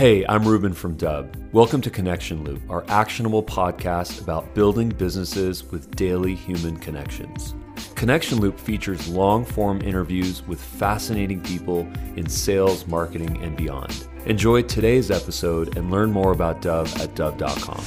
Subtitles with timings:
[0.00, 1.36] Hey, I'm Ruben from Dubb.
[1.52, 7.54] Welcome to Connection Loop, our actionable podcast about building businesses with daily human connections.
[7.96, 11.80] Connection Loop features long form interviews with fascinating people
[12.16, 14.08] in sales, marketing, and beyond.
[14.24, 17.84] Enjoy today's episode and learn more about Dubb at Dubb.com.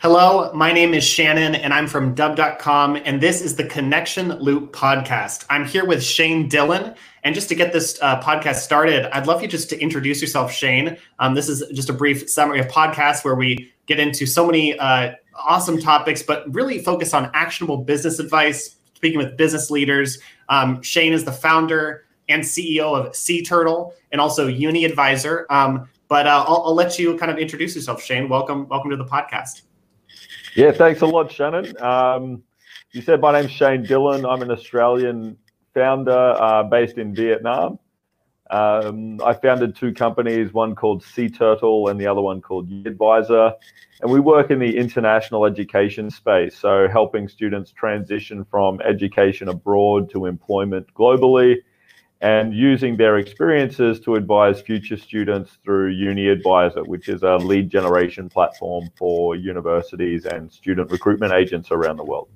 [0.00, 4.70] Hello, my name is Shannon and I'm from Dubb.com, and this is the Connection Loop
[4.70, 5.46] podcast.
[5.50, 6.94] I'm here with Shane Dillon.
[7.24, 10.52] And just to get this uh, podcast started, I'd love you just to introduce yourself,
[10.52, 10.98] Shane.
[11.18, 14.78] Um, this is just a brief summary of podcasts where we get into so many
[14.78, 20.18] uh, awesome topics, but really focus on actionable business advice, speaking with business leaders.
[20.50, 25.46] Um, Shane is the founder and CEO of Sea Turtle and also Uni Advisor.
[25.48, 28.28] Um, but uh, I'll, I'll, let you kind of introduce yourself, Shane.
[28.28, 29.62] Welcome, welcome to the podcast.
[30.54, 31.74] Yeah, thanks a lot, Shannon.
[31.80, 32.42] Um,
[32.92, 34.26] you said my name's Shane Dillon.
[34.26, 35.38] I'm an Australian
[35.74, 37.78] founder uh, based in Vietnam.
[38.50, 43.52] Um, I founded two companies, one called Sea Turtle and the other one called Advisor.
[44.00, 50.10] And we work in the international education space, so helping students transition from education abroad
[50.10, 51.56] to employment globally
[52.20, 57.68] and using their experiences to advise future students through Uni Advisor, which is a lead
[57.70, 62.28] generation platform for universities and student recruitment agents around the world.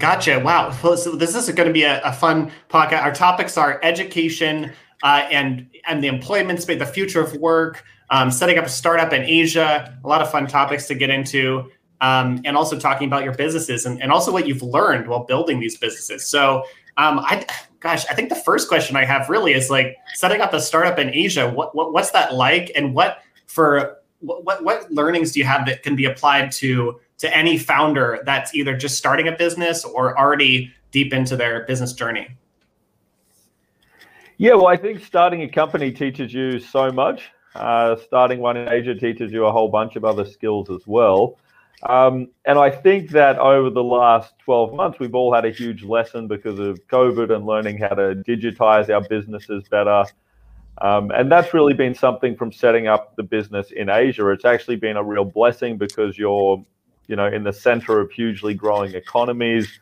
[0.00, 0.40] Gotcha.
[0.40, 0.70] Wow.
[0.70, 3.02] So this is going to be a, a fun podcast.
[3.02, 8.30] Our topics are education uh, and and the employment space, the future of work, um,
[8.30, 9.98] setting up a startup in Asia.
[10.02, 13.84] A lot of fun topics to get into, um, and also talking about your businesses
[13.84, 16.26] and, and also what you've learned while building these businesses.
[16.26, 16.64] So,
[16.96, 17.44] um, I
[17.80, 20.98] gosh, I think the first question I have really is like setting up a startup
[20.98, 21.50] in Asia.
[21.50, 25.82] What, what what's that like, and what for what what learnings do you have that
[25.82, 30.72] can be applied to to any founder that's either just starting a business or already
[30.90, 32.28] deep into their business journey?
[34.38, 37.30] Yeah, well, I think starting a company teaches you so much.
[37.54, 41.36] Uh, starting one in Asia teaches you a whole bunch of other skills as well.
[41.82, 45.82] Um, and I think that over the last 12 months, we've all had a huge
[45.82, 50.04] lesson because of COVID and learning how to digitize our businesses better.
[50.80, 54.30] Um, and that's really been something from setting up the business in Asia.
[54.30, 56.64] It's actually been a real blessing because you're
[57.10, 59.80] you know, in the center of hugely growing economies.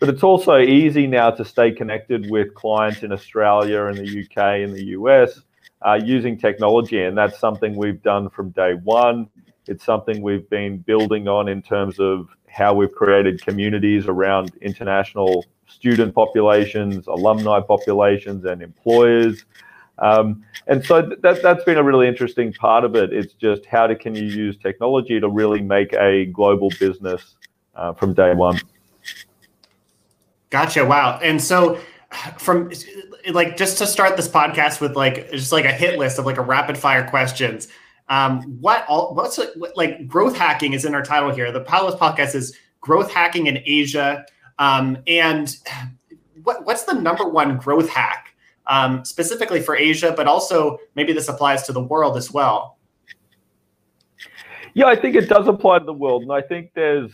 [0.00, 4.36] But it's also easy now to stay connected with clients in Australia and the UK
[4.64, 5.40] and the US
[5.86, 7.00] uh, using technology.
[7.04, 9.28] And that's something we've done from day one.
[9.68, 15.46] It's something we've been building on in terms of how we've created communities around international
[15.68, 19.44] student populations, alumni populations, and employers.
[19.98, 23.12] Um, and so that, that's been a really interesting part of it.
[23.12, 27.36] It's just how to, can you use technology to really make a global business
[27.76, 28.60] uh, from day one.
[30.50, 30.84] Gotcha.
[30.84, 31.18] Wow.
[31.22, 31.78] And so
[32.38, 32.70] from
[33.32, 36.36] like just to start this podcast with like just like a hit list of like
[36.36, 37.68] a rapid fire questions.
[38.08, 39.40] Um, what all what's
[39.74, 41.50] like growth hacking is in our title here.
[41.50, 44.24] The Palace podcast is growth hacking in Asia.
[44.58, 45.56] Um, and
[46.42, 48.23] what what's the number one growth hack
[48.66, 52.78] um, specifically for Asia, but also maybe this applies to the world as well.
[54.74, 56.22] Yeah, I think it does apply to the world.
[56.22, 57.12] And I think there's,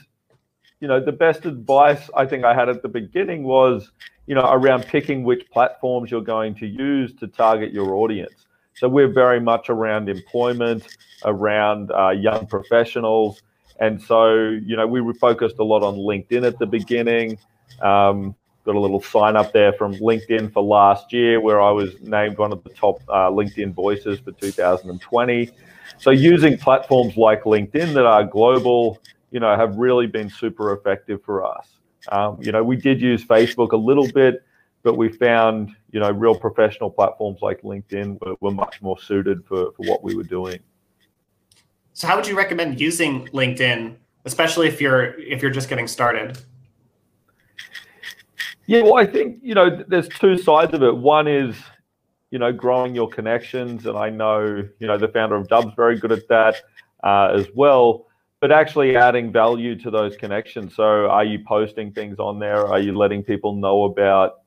[0.81, 3.91] you know, the best advice I think I had at the beginning was,
[4.27, 8.47] you know, around picking which platforms you're going to use to target your audience.
[8.77, 10.87] So we're very much around employment,
[11.25, 13.43] around uh, young professionals.
[13.79, 17.39] And so, you know, we were focused a lot on LinkedIn at the beginning.
[17.83, 18.35] Um,
[18.65, 22.39] got a little sign up there from LinkedIn for last year where I was named
[22.39, 25.51] one of the top uh, LinkedIn voices for 2020.
[25.99, 28.99] So using platforms like LinkedIn that are global,
[29.31, 31.69] you know, have really been super effective for us.
[32.09, 34.43] Um, you know, we did use Facebook a little bit,
[34.83, 39.45] but we found, you know, real professional platforms like LinkedIn were, were much more suited
[39.47, 40.59] for, for what we were doing.
[41.93, 46.39] So how would you recommend using LinkedIn, especially if you're if you're just getting started?
[48.71, 50.97] Yeah, well, I think you know there's two sides of it.
[50.97, 51.57] One is
[52.31, 55.99] you know growing your connections, and I know you know the founder of Dubb's very
[55.99, 56.55] good at that
[57.03, 58.07] uh, as well.
[58.39, 60.77] But actually adding value to those connections.
[60.77, 62.65] So, are you posting things on there?
[62.65, 64.43] Are you letting people know about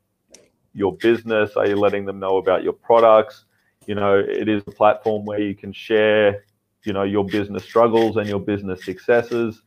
[0.74, 1.58] your business?
[1.58, 3.44] Are you letting them know about your products?
[3.88, 6.46] You know, it is a platform where you can share,
[6.86, 9.64] you know, your business struggles and your business successes.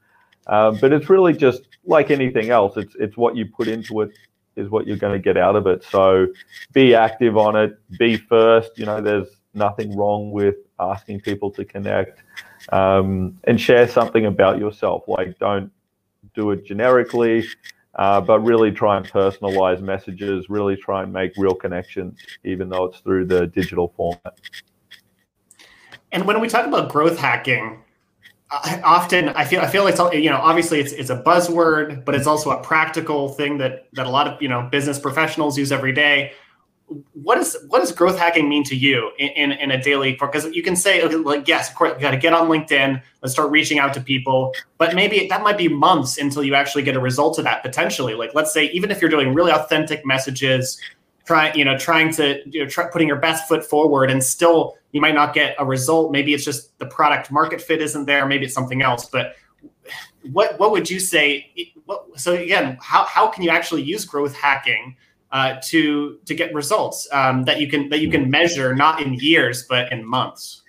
[0.47, 2.79] Um, but it's really just like anything else.
[2.79, 4.13] It's it's what you put into it
[4.57, 5.85] is what you're going to get out of it.
[5.85, 6.29] So
[6.73, 8.71] be active on it, be first.
[8.77, 12.23] You know, there's nothing wrong with asking people to connect
[12.73, 15.05] um, and share something about yourself.
[15.07, 15.71] Like, don't
[16.35, 17.47] do it generically.
[17.97, 22.85] uh, but really try and personalize messages, really try and make real connections, even though
[22.85, 24.39] it's through the digital format.
[26.13, 27.83] And when we talk about growth hacking,
[28.51, 32.15] I, often I feel I feel like you know obviously it's it's a buzzword, but
[32.15, 35.73] it's also a practical thing that that a lot of you know business professionals use
[35.73, 36.33] every day.
[37.15, 40.13] What is what does growth hacking mean to you in, in, in a daily?
[40.13, 43.33] Because you can say like yes, of course, you got to get on LinkedIn, let's
[43.33, 46.95] start reaching out to people, but maybe that might be months until you actually get
[46.95, 48.15] a result of that potentially.
[48.15, 50.81] Like let's say even if you're doing really authentic messages,
[51.27, 54.77] trying you know trying to you know try, putting your best foot forward and still
[54.93, 56.13] you might not get a result.
[56.13, 58.27] Maybe it's just the product market fit isn't there.
[58.27, 59.07] Maybe it's something else.
[59.07, 59.35] But
[60.33, 64.35] what what would you say what, so again how, how can you actually use growth
[64.35, 64.97] hacking
[65.33, 69.15] uh, to to get results um, that you can that you can measure not in
[69.15, 70.63] years but in months?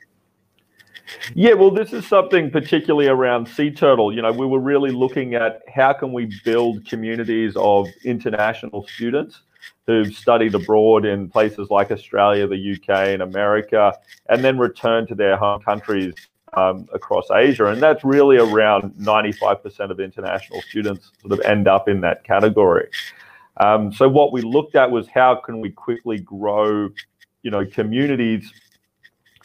[1.34, 4.14] Yeah, well, this is something particularly around Sea Turtle.
[4.14, 9.44] You know, we were really looking at how can we build communities of international students
[9.86, 13.94] who've studied abroad in places like Australia, the UK, and America,
[14.30, 16.14] and then return to their home countries
[16.54, 17.66] um, across Asia.
[17.66, 22.88] And that's really around 95% of international students sort of end up in that category.
[23.58, 26.90] Um, so what we looked at was how can we quickly grow,
[27.42, 28.52] you know, communities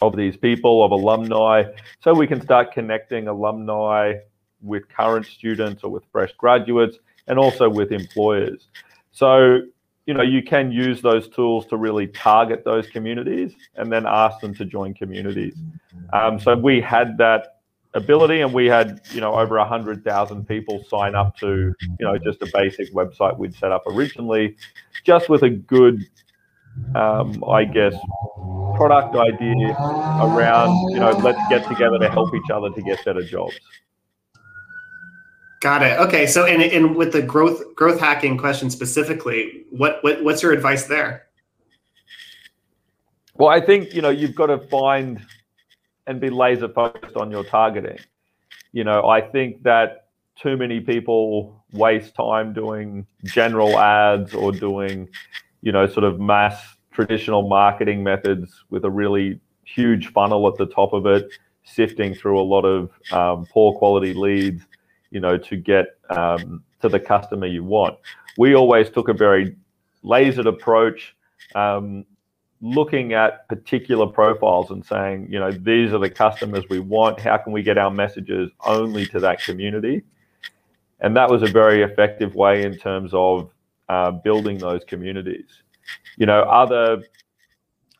[0.01, 1.65] of these people, of alumni,
[2.01, 4.15] so we can start connecting alumni
[4.61, 8.69] with current students or with fresh graduates and also with employers.
[9.13, 9.61] So
[10.06, 14.40] you know you can use those tools to really target those communities and then ask
[14.40, 15.54] them to join communities.
[16.12, 17.52] Um, so we had that
[17.94, 22.40] ability and we had you know over 100000 people sign up to you know just
[22.43, 24.56] a basic website we'd set up originally
[25.04, 26.00] just with a good
[26.94, 27.94] um, i guess
[28.76, 29.76] product idea
[30.22, 33.60] around you know let's get together to help each other to get better jobs
[35.62, 35.97] Got it.
[36.00, 36.26] Okay.
[36.26, 40.87] So, and, and with the growth growth hacking question specifically, what, what what's your advice
[40.87, 41.29] there?
[43.37, 45.25] Well, I think you know you've got to find
[46.09, 47.99] and be laser focused on your targeting.
[48.73, 55.09] You know, I think that too many people waste time doing general ads or doing,
[55.61, 56.61] you know, sort of mass
[56.91, 61.31] traditional marketing methods with a really huge funnel at the top of it,
[61.62, 64.64] sifting through a lot of um, poor quality leads
[65.12, 67.97] you know, to get um, to the customer you want.
[68.38, 69.55] We always took a very
[70.03, 71.14] lasered approach,
[71.55, 72.05] um,
[72.61, 77.20] looking at particular profiles and saying, you know, these are the customers we want.
[77.20, 80.03] How can we get our messages only to that community?
[81.00, 83.50] And that was a very effective way in terms of
[83.88, 85.62] uh, building those communities.
[86.17, 87.03] You know, other,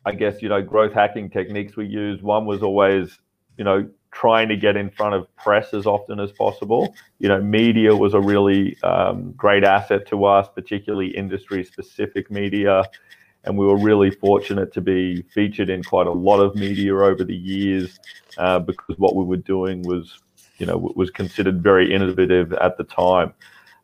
[0.06, 2.23] I guess, you know, growth hacking techniques we used.
[2.23, 3.19] One was always,
[3.59, 6.94] you know, trying to get in front of press as often as possible.
[7.19, 12.85] You know, media was a really um, great asset to us, particularly industry specific media.
[13.44, 17.25] And we were really fortunate to be featured in quite a lot of media over
[17.25, 17.99] the years
[18.38, 20.20] uh, because what we were doing was,
[20.59, 23.32] you know, was considered very innovative at the time.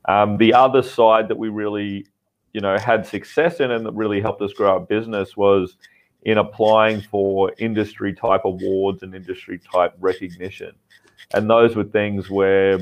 [0.05, 2.07] Um, the other side that we really,
[2.53, 5.77] you know, had success in and that really helped us grow our business was
[6.23, 10.73] in applying for industry type awards and industry type recognition.
[11.35, 12.79] And those were things where,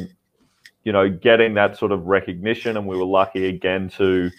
[0.85, 4.31] you know, getting that sort of recognition, and we were lucky again to,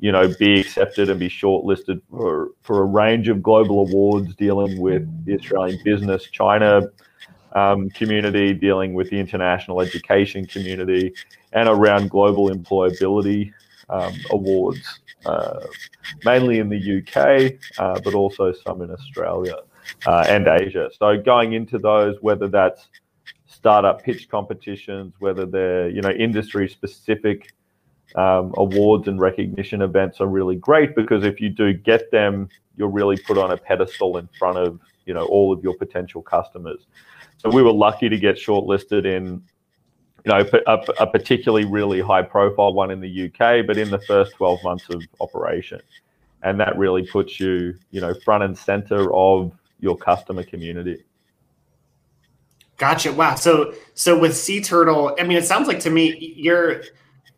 [0.00, 4.80] you know, be accepted and be shortlisted for, for a range of global awards dealing
[4.80, 6.82] with the Australian business, China
[7.54, 11.12] um, community, dealing with the international education community,
[11.52, 13.52] and around global employability
[13.88, 15.60] um, awards uh,
[16.24, 19.56] mainly in the UK, uh, but also some in Australia
[20.06, 20.90] uh, and Asia.
[20.98, 22.88] So going into those, whether that's
[23.46, 27.52] startup pitch competitions, whether they're you know industry specific
[28.16, 32.88] um, awards and recognition events are really great because if you do get them, you're
[32.88, 36.86] really put on a pedestal in front of you know all of your potential customers.
[37.38, 39.42] So we were lucky to get shortlisted in
[40.24, 43.98] you know, a, a, particularly really high profile one in the UK, but in the
[44.00, 45.80] first 12 months of operation.
[46.42, 51.04] And that really puts you, you know, front and center of your customer community.
[52.78, 53.12] Gotcha.
[53.12, 53.34] Wow.
[53.34, 56.82] So, so with Sea Turtle, I mean, it sounds like to me you're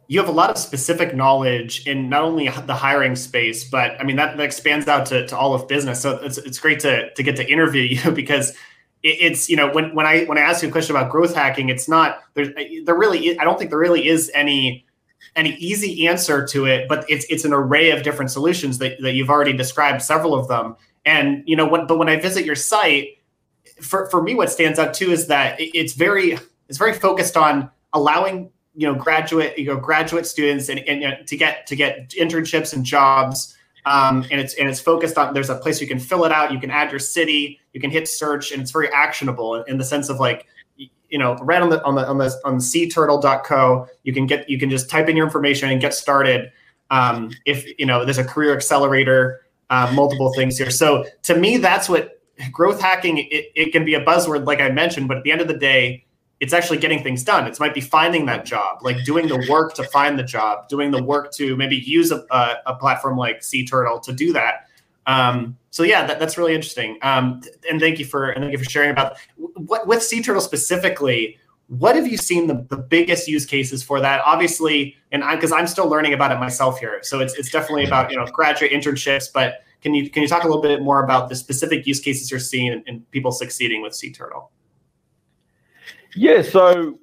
[0.06, 4.04] you have a lot of specific knowledge in not only the hiring space, but I
[4.04, 6.00] mean that, that expands out to, to all of business.
[6.00, 8.54] So it's it's great to to get to interview you because
[9.04, 11.68] it's you know when when I when I ask you a question about growth hacking,
[11.68, 12.48] it's not there's
[12.84, 14.86] there really I don't think there really is any
[15.36, 19.12] any easy answer to it, but it's it's an array of different solutions that, that
[19.12, 20.74] you've already described several of them.
[21.04, 23.18] And you know when but when I visit your site,
[23.80, 27.70] for for me what stands out too is that it's very it's very focused on
[27.92, 31.76] allowing you know graduate you know graduate students and, and you know, to get to
[31.76, 33.54] get internships and jobs
[33.86, 36.52] um, and it's and it's focused on there's a place you can fill it out
[36.52, 39.78] you can add your city you can hit search and it's very actionable in, in
[39.78, 43.86] the sense of like you know right on the on the on the on seaturtle.co
[44.02, 46.50] you can get you can just type in your information and get started.
[46.90, 50.70] Um, if you know there's a career accelerator uh, multiple things here.
[50.70, 54.68] So to me that's what growth hacking it, it can be a buzzword like i
[54.68, 56.04] mentioned but at the end of the day
[56.44, 57.46] it's actually getting things done.
[57.46, 60.90] It might be finding that job, like doing the work to find the job, doing
[60.90, 64.68] the work to maybe use a, a, a platform like Sea Turtle to do that.
[65.06, 66.98] Um, so yeah, that, that's really interesting.
[67.00, 70.42] Um, and thank you for and thank you for sharing about what with Sea Turtle
[70.42, 71.38] specifically.
[71.68, 74.20] What have you seen the, the biggest use cases for that?
[74.26, 78.10] Obviously, and because I'm still learning about it myself here, so it's it's definitely about
[78.10, 79.32] you know graduate internships.
[79.32, 82.30] But can you can you talk a little bit more about the specific use cases
[82.30, 84.50] you're seeing and, and people succeeding with Sea Turtle?
[86.14, 86.98] Yeah, so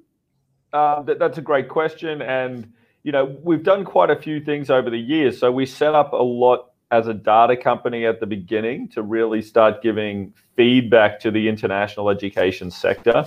[0.72, 4.70] um, that, that's a great question, and you know we've done quite a few things
[4.70, 5.38] over the years.
[5.38, 9.40] So we set up a lot as a data company at the beginning to really
[9.40, 13.24] start giving feedback to the international education sector.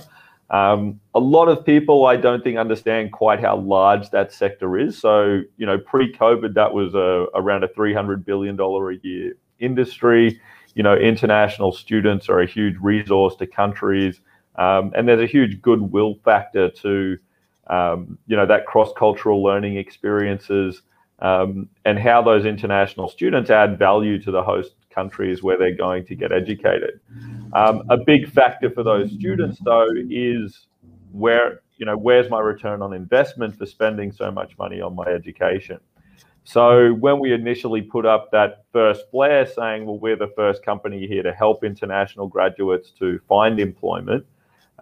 [0.50, 4.96] Um, a lot of people, I don't think, understand quite how large that sector is.
[4.96, 10.40] So, you know, pre-COVID, that was a, around a $300 billion a year industry.
[10.74, 14.20] You know, international students are a huge resource to countries.
[14.58, 17.18] Um, and there's a huge goodwill factor to,
[17.68, 20.82] um, you know, that cross-cultural learning experiences
[21.18, 26.06] um, and how those international students add value to the host countries where they're going
[26.06, 27.00] to get educated.
[27.52, 30.66] Um, a big factor for those students, though, is
[31.12, 35.04] where, you know, where's my return on investment for spending so much money on my
[35.04, 35.78] education?
[36.44, 41.06] So when we initially put up that first flare saying, well, we're the first company
[41.06, 44.24] here to help international graduates to find employment,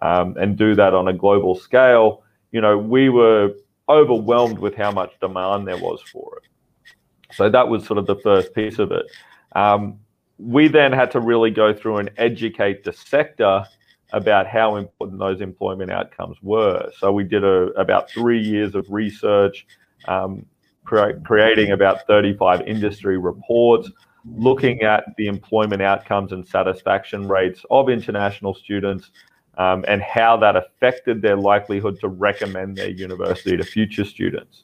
[0.01, 3.53] um, and do that on a global scale, you know, we were
[3.89, 7.35] overwhelmed with how much demand there was for it.
[7.35, 9.05] So that was sort of the first piece of it.
[9.55, 9.99] Um,
[10.37, 13.65] we then had to really go through and educate the sector
[14.11, 16.89] about how important those employment outcomes were.
[16.97, 19.65] So we did a, about three years of research,
[20.07, 20.45] um,
[20.83, 23.89] cre- creating about 35 industry reports,
[24.25, 29.11] looking at the employment outcomes and satisfaction rates of international students
[29.57, 34.63] um, and how that affected their likelihood to recommend their university to future students.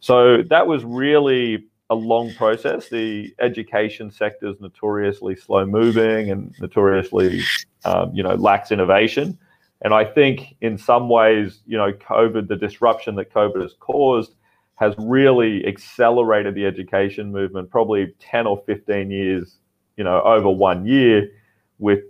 [0.00, 2.88] So that was really a long process.
[2.88, 7.42] The education sector is notoriously slow moving and notoriously,
[7.84, 9.38] um, you know, lacks innovation.
[9.82, 14.34] And I think in some ways, you know, COVID, the disruption that COVID has caused,
[14.74, 19.58] has really accelerated the education movement, probably 10 or 15 years,
[19.96, 21.30] you know, over one year
[21.78, 22.00] with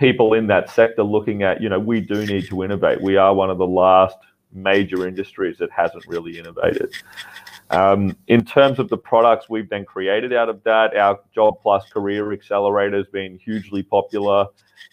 [0.00, 3.02] people in that sector looking at, you know, we do need to innovate.
[3.02, 4.16] We are one of the last
[4.50, 6.92] major industries that hasn't really innovated.
[7.68, 11.84] Um, in terms of the products we've then created out of that, our Job Plus
[11.92, 14.46] Career Accelerator has been hugely popular.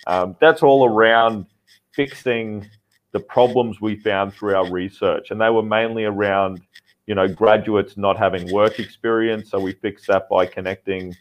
[0.06, 1.46] Um, that's all around
[1.94, 2.70] fixing
[3.14, 6.62] the problems we found through our research, and they were mainly around,
[7.08, 9.50] you know, graduates not having work experience.
[9.50, 11.16] So we fixed that by connecting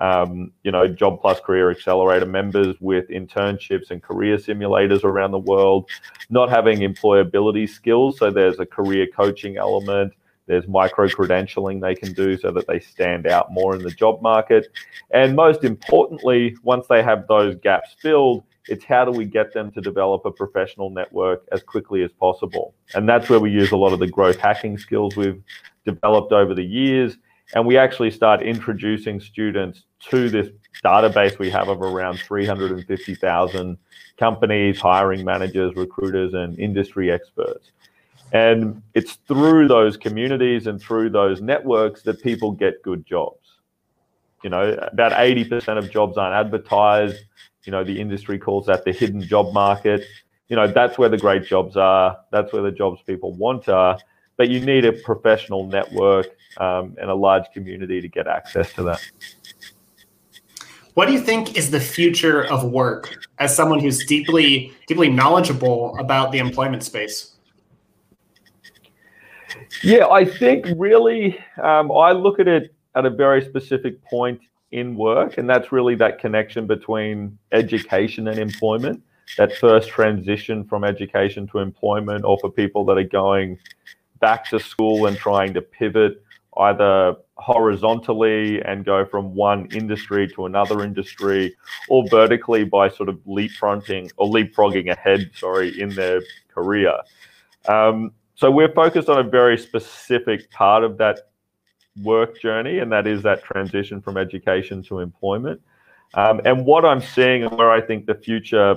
[0.00, 5.38] um, you know, Job Plus Career Accelerator members with internships and career simulators around the
[5.38, 5.88] world,
[6.30, 8.18] not having employability skills.
[8.18, 10.14] So there's a career coaching element.
[10.46, 14.20] There's micro credentialing they can do so that they stand out more in the job
[14.22, 14.68] market.
[15.12, 19.70] And most importantly, once they have those gaps filled, it's how do we get them
[19.72, 22.74] to develop a professional network as quickly as possible?
[22.94, 25.42] And that's where we use a lot of the growth hacking skills we've
[25.84, 27.16] developed over the years
[27.54, 30.48] and we actually start introducing students to this
[30.84, 33.78] database we have of around 350,000
[34.18, 37.72] companies, hiring managers, recruiters, and industry experts.
[38.32, 43.38] And it's through those communities and through those networks that people get good jobs.
[44.44, 47.18] You know, about 80% of jobs aren't advertised.
[47.64, 50.04] You know, the industry calls that the hidden job market.
[50.48, 52.18] You know, that's where the great jobs are.
[52.30, 53.98] That's where the jobs people want are.
[54.40, 58.82] But you need a professional network um, and a large community to get access to
[58.84, 59.06] that.
[60.94, 65.94] What do you think is the future of work as someone who's deeply deeply knowledgeable
[65.98, 67.36] about the employment space?
[69.82, 74.40] Yeah, I think really um, I look at it at a very specific point
[74.72, 79.02] in work, and that's really that connection between education and employment.
[79.36, 83.58] That first transition from education to employment, or for people that are going
[84.20, 86.22] back to school and trying to pivot
[86.58, 91.56] either horizontally and go from one industry to another industry
[91.88, 96.94] or vertically by sort of leapfronting or leapfrogging ahead, sorry, in their career.
[97.66, 101.30] Um, so we're focused on a very specific part of that
[102.02, 105.60] work journey, and that is that transition from education to employment.
[106.14, 108.76] Um, and what I'm seeing and where I think the future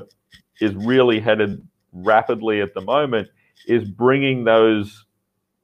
[0.61, 3.27] is really headed rapidly at the moment
[3.67, 5.05] is bringing those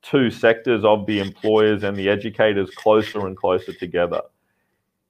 [0.01, 4.21] two sectors of the employers and the educators closer and closer together.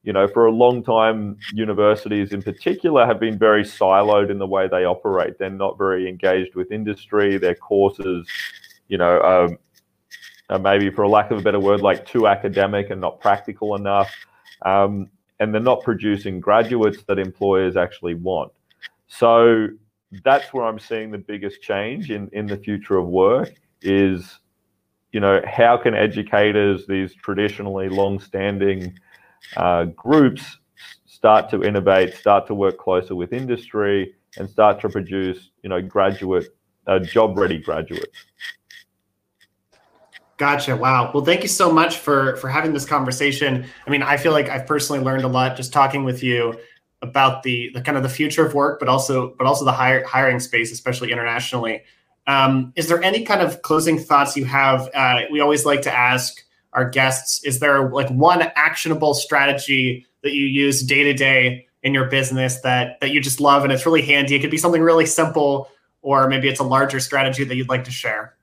[0.03, 4.48] You know, for a long time, universities in particular have been very siloed in the
[4.48, 5.38] way they operate.
[5.38, 7.38] They're not very engaged with industry.
[7.38, 8.27] Their courses,
[8.88, 9.58] you know,
[10.50, 13.75] um, maybe for a lack of a better word, like too academic and not practical
[13.75, 14.12] enough.
[14.65, 18.51] Um, and they're not producing graduates that employers actually want.
[19.08, 19.67] So
[20.24, 24.39] that's where I'm seeing the biggest change in, in the future of work is,
[25.12, 28.98] you know, how can educators, these traditionally long-standing
[29.58, 30.58] uh, groups,
[31.06, 35.82] start to innovate, start to work closer with industry, and start to produce, you know,
[35.82, 36.56] graduate,
[36.88, 38.25] uh, job-ready graduates.
[40.38, 40.75] Gotcha.
[40.75, 41.12] Wow.
[41.13, 43.66] Well, thank you so much for for having this conversation.
[43.86, 46.58] I mean, I feel like I've personally learned a lot just talking with you
[47.01, 50.06] about the the kind of the future of work, but also but also the hire,
[50.06, 51.84] hiring space, especially internationally.
[52.30, 54.88] Um, is there any kind of closing thoughts you have?
[54.94, 60.34] Uh, we always like to ask our guests: Is there like one actionable strategy that
[60.34, 63.84] you use day to day in your business that that you just love and it's
[63.84, 64.36] really handy?
[64.36, 65.70] It could be something really simple,
[66.04, 68.36] or maybe it's a larger strategy that you'd like to share.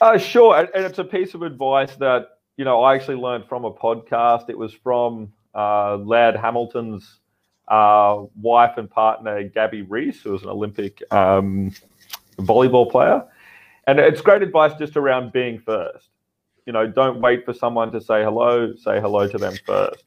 [0.00, 3.64] Uh, sure, and it's a piece of advice that you know I actually learned from
[3.64, 4.50] a podcast.
[4.50, 7.20] It was from uh, Laird Hamilton's
[7.68, 11.70] uh, wife and partner Gabby Reece, who was an Olympic um,
[12.40, 13.22] volleyball player,
[13.86, 16.08] and it's great advice just around being first.
[16.66, 18.74] You know, don't wait for someone to say hello.
[18.76, 20.04] Say hello to them first.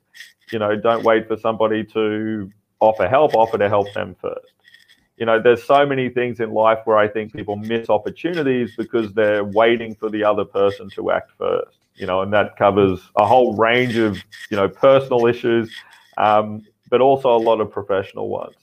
[0.51, 3.33] You know, don't wait for somebody to offer help.
[3.33, 4.53] Offer to help them first
[5.17, 9.13] you know, there's so many things in life where I think people miss opportunities because
[9.13, 11.77] they're waiting for the other person to act first.
[11.95, 14.17] You know, and that covers a whole range of
[14.49, 15.71] you know personal issues,
[16.17, 18.55] um, but also a lot of professional ones.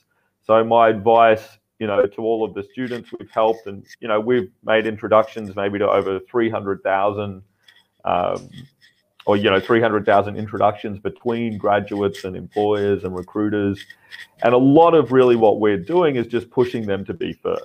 [0.45, 4.19] So my advice, you know, to all of the students we've helped, and you know,
[4.19, 7.41] we've made introductions maybe to over three hundred thousand.
[8.05, 8.49] Um,
[9.27, 13.79] or you know 300,000 introductions between graduates and employers and recruiters.
[14.41, 17.61] And a lot of really what we're doing is just pushing them to be first.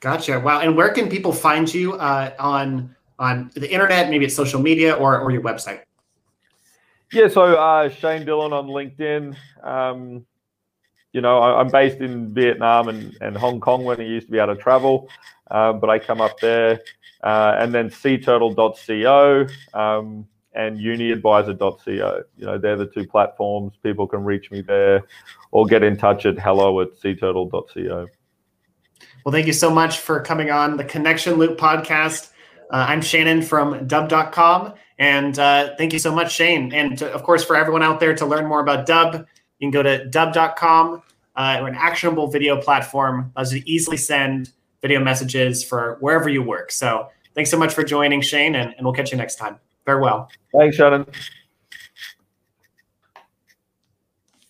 [0.00, 0.40] Gotcha.
[0.40, 0.60] Wow.
[0.60, 4.94] And where can people find you uh, on on the internet maybe it's social media
[4.94, 5.82] or, or your website?
[7.12, 7.28] Yeah.
[7.28, 9.36] So uh, shane dillon on linkedin.
[9.62, 10.24] Um,
[11.12, 14.32] you know I, am based in vietnam and, and hong kong when i used to
[14.32, 15.08] be able to travel
[15.50, 16.80] uh, but i come up there
[17.22, 22.22] uh, and then seaturtle.co um, and uniadvisor.co.
[22.36, 23.74] You know, they're the two platforms.
[23.82, 25.04] People can reach me there
[25.50, 28.08] or get in touch at hello at seaturtle.co.
[29.24, 32.30] Well, thank you so much for coming on the Connection Loop podcast.
[32.70, 34.74] Uh, I'm Shannon from dubb.com.
[34.98, 36.72] And uh, thank you so much, Shane.
[36.72, 39.26] And to, of course, for everyone out there to learn more about Dubb,
[39.62, 41.02] you can go to dubb.com.
[41.36, 44.50] Uh, we're an actionable video platform allows you to easily send
[44.82, 46.72] video messages for wherever you work.
[46.72, 49.60] So thanks so much for joining, Shane, and, and we'll catch you next time.
[49.86, 50.28] Farewell.
[50.52, 51.06] Thanks, Shannon.